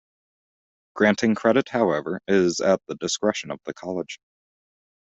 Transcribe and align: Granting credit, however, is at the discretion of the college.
Granting 0.95 1.35
credit, 1.35 1.69
however, 1.69 2.21
is 2.27 2.59
at 2.59 2.81
the 2.87 2.95
discretion 2.95 3.51
of 3.51 3.59
the 3.65 3.73
college. 3.75 4.17